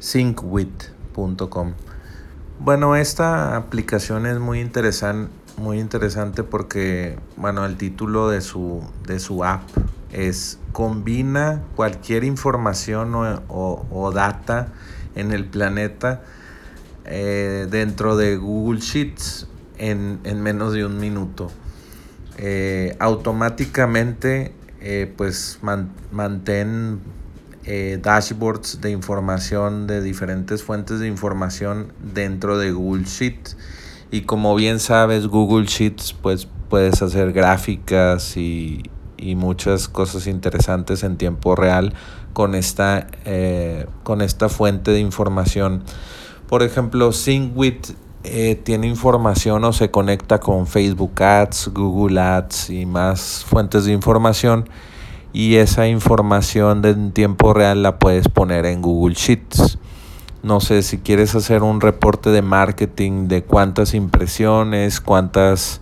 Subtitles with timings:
[0.00, 1.74] Syncwith.com.
[2.58, 9.20] Bueno, esta aplicación es muy interesante, muy interesante porque, bueno, el título de su, de
[9.20, 9.62] su app
[10.12, 14.68] es combina cualquier información o, data
[15.14, 16.22] en el planeta
[17.04, 19.46] eh, dentro de Google Sheets
[19.78, 21.50] en, menos de un minuto.
[22.36, 25.58] Eh, automáticamente eh, pues
[26.12, 27.00] mantén
[28.02, 33.58] dashboards de información de diferentes fuentes de información dentro de Google Sheets
[34.10, 38.84] y como bien sabes Google Sheets pues puedes hacer gráficas y,
[39.18, 41.92] y muchas cosas interesantes en tiempo real
[42.32, 45.82] con esta, eh, con esta fuente de información.
[46.48, 47.90] Por ejemplo, SyncWith
[48.24, 53.92] eh, tiene información o se conecta con Facebook Ads, Google Ads y más fuentes de
[53.92, 54.68] información.
[55.32, 59.78] Y esa información de en tiempo real la puedes poner en Google Sheets.
[60.42, 65.80] No sé si quieres hacer un reporte de marketing de cuántas impresiones, cuántas,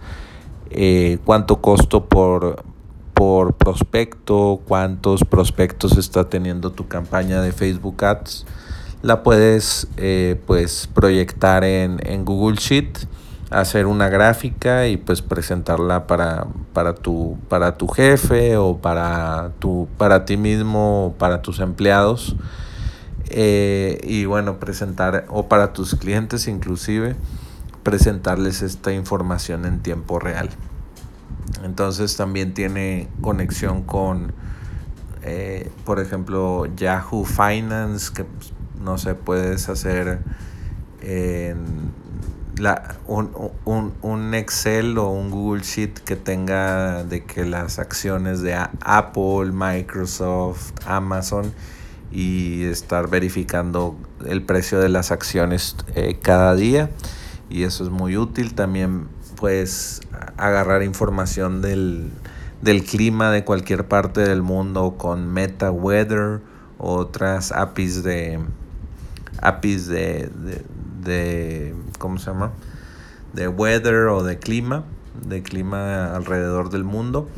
[0.71, 2.65] eh, cuánto costo por,
[3.17, 8.45] por prospecto, cuántos prospectos está teniendo tu campaña de Facebook Ads.
[9.01, 13.09] La puedes eh, pues proyectar en, Google Sheet,
[13.49, 19.89] hacer una gráfica y pues presentarla para, para, tu, para tu jefe o para, tu,
[19.97, 22.37] para ti mismo o para tus empleados.
[23.31, 27.17] Eh, y bueno, presentar o para tus clientes inclusive,
[27.83, 30.51] presentarles esta información en tiempo real.
[31.67, 34.33] Entonces también tiene conexión con,
[35.23, 40.21] eh, por ejemplo, Yahoo Finance, que pues, no sé, puedes hacer
[43.07, 50.73] un, Excel o un Google Sheet que tenga de que las acciones de Apple, Microsoft,
[50.87, 51.53] Amazon
[52.13, 56.91] y estar verificando el precio de las acciones eh, cada día.
[57.51, 58.55] Y eso es muy útil.
[58.55, 60.01] También puedes
[60.37, 62.11] agarrar información del,
[62.89, 66.41] clima de cualquier parte del mundo con Meta Weather
[66.79, 68.41] otras APIs de
[69.41, 70.31] APIs de,
[71.03, 72.53] de, ¿cómo se llama?
[73.33, 74.85] de weather o de clima
[75.27, 77.29] de clima alrededor del mundo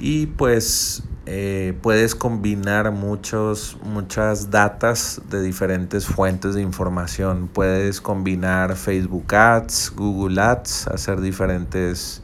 [0.00, 7.48] y pues eh, puedes combinar muchos, muchas datas de diferentes fuentes de información.
[7.52, 12.22] Puedes combinar Facebook Ads, Google Ads, hacer diferentes,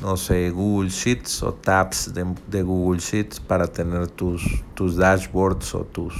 [0.00, 5.80] no sé, Google Sheets o tabs de, Google Sheets para tener tus, tus dashboards o
[5.80, 6.14] tus,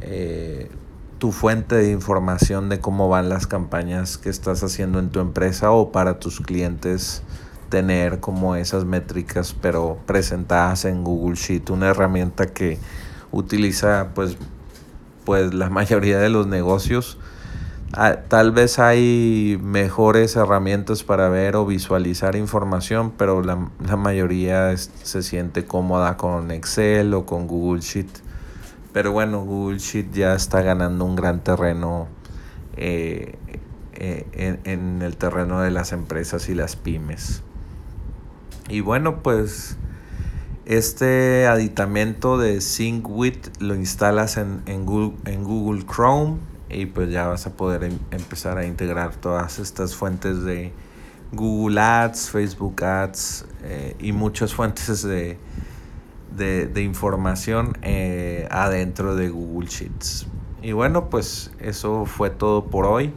[0.00, 0.70] eh,
[1.18, 5.72] tu fuente de información de cómo van las campañas que estás haciendo en tu empresa
[5.72, 7.22] o para tus clientes
[7.70, 12.78] tener como esas métricas, pero presentadas en Google Sheet, una herramienta que
[13.32, 14.36] utiliza pues,
[15.24, 17.16] pues la mayoría de los negocios.
[17.92, 23.56] Ah, tal vez hay mejores herramientas para ver o visualizar información, pero la,
[23.96, 28.08] mayoría se siente cómoda con Excel o con Google Sheet.
[28.92, 32.08] Pero bueno, Google Sheet ya está ganando un gran terreno
[32.76, 33.38] eh,
[33.94, 37.42] eh, en el terreno de las empresas y las pymes.
[38.70, 39.76] Y bueno, pues
[40.64, 46.36] este aditamento de SyncWith lo instalas en, Google, en Google Chrome
[46.68, 50.72] y pues ya vas a poder em, empezar a integrar todas estas fuentes de
[51.32, 55.38] Google Ads, Facebook Ads eh, y muchas fuentes de,
[56.36, 60.28] de, información eh, adentro de Google Sheets.
[60.62, 63.12] Y bueno, pues eso fue todo por hoy.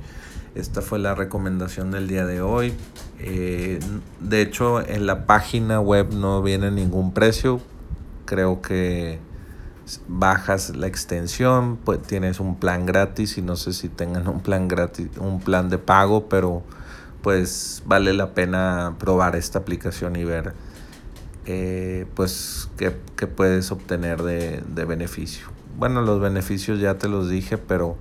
[0.55, 2.73] Esta fue la recomendación del día de hoy.
[3.19, 3.79] Eh,
[4.19, 7.59] de hecho, en la página web no viene ningún precio.
[8.25, 9.19] Creo que
[10.07, 14.67] bajas la extensión, pues tienes un plan gratis y no sé si tengan un plan
[14.67, 16.63] gratis, un plan de pago, pero
[17.21, 20.53] pues vale la pena probar esta aplicación y ver
[21.45, 25.47] eh, pues qué, puedes obtener de, de beneficio.
[25.77, 27.97] Bueno, los beneficios ya te los dije, pero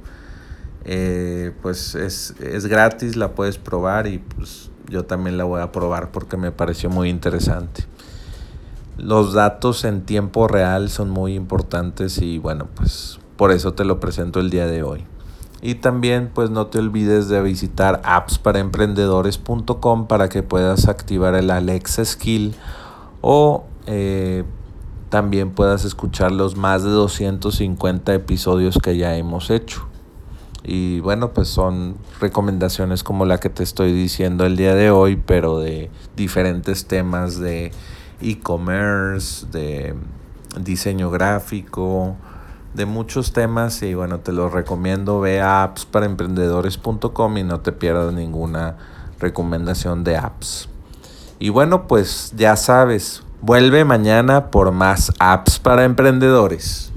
[0.85, 2.35] eh, pues es,
[2.67, 6.91] gratis, la puedes probar y pues yo también la voy a probar porque me pareció
[6.91, 7.85] muy interesante.
[8.99, 14.01] Los datos en tiempo real son muy importantes y bueno, pues por eso te lo
[14.01, 15.07] presento el día de hoy.
[15.63, 22.05] Y también pues no te olvides de visitar appsparaemprendedores.com para que puedas activar el Alexa
[22.05, 22.57] Skill
[23.21, 24.43] o eh,
[25.09, 29.92] también puedas escuchar los más de 250 episodios que ya hemos hecho.
[30.65, 35.17] Y bueno, pues son recomendaciones como la que te estoy diciendo el día de hoy,
[35.17, 37.73] pero de diferentes temas de
[38.21, 39.95] e-commerce, de
[40.61, 42.17] diseño gráfico,
[42.75, 48.13] de muchos temas y bueno, te los recomiendo, ve a appsparaemprendedores.com y no te pierdas
[48.13, 48.77] ninguna
[49.19, 50.69] recomendación de apps.
[51.39, 56.92] Y bueno, pues ya sabes, vuelve mañana por más apps para emprendedores.